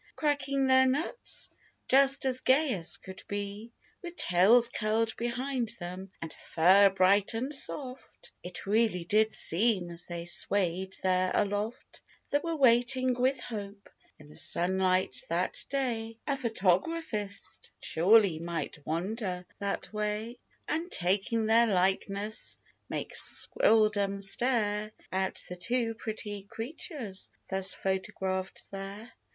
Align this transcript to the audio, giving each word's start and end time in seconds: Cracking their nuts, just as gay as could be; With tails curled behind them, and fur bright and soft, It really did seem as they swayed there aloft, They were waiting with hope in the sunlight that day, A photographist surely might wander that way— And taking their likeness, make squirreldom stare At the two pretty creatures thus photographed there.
Cracking 0.15 0.65
their 0.65 0.87
nuts, 0.87 1.51
just 1.87 2.25
as 2.25 2.39
gay 2.41 2.73
as 2.73 2.97
could 2.97 3.23
be; 3.27 3.71
With 4.01 4.17
tails 4.17 4.67
curled 4.67 5.15
behind 5.15 5.75
them, 5.79 6.09
and 6.19 6.33
fur 6.33 6.89
bright 6.89 7.35
and 7.35 7.53
soft, 7.53 8.31
It 8.41 8.65
really 8.65 9.03
did 9.03 9.35
seem 9.35 9.91
as 9.91 10.07
they 10.07 10.25
swayed 10.25 10.97
there 11.03 11.29
aloft, 11.35 12.01
They 12.31 12.39
were 12.39 12.55
waiting 12.55 13.13
with 13.13 13.41
hope 13.41 13.91
in 14.17 14.27
the 14.27 14.35
sunlight 14.35 15.23
that 15.29 15.63
day, 15.69 16.17
A 16.25 16.35
photographist 16.35 17.69
surely 17.79 18.39
might 18.39 18.83
wander 18.83 19.45
that 19.59 19.93
way— 19.93 20.39
And 20.67 20.91
taking 20.91 21.45
their 21.45 21.67
likeness, 21.67 22.57
make 22.89 23.13
squirreldom 23.13 24.19
stare 24.23 24.93
At 25.11 25.43
the 25.47 25.57
two 25.57 25.93
pretty 25.93 26.41
creatures 26.45 27.29
thus 27.51 27.75
photographed 27.75 28.71
there. 28.71 29.13